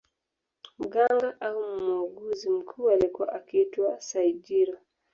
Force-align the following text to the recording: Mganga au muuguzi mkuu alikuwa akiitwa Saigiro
Mganga 0.79 1.37
au 1.39 1.79
muuguzi 1.79 2.49
mkuu 2.49 2.89
alikuwa 2.89 3.33
akiitwa 3.33 4.01
Saigiro 4.01 4.77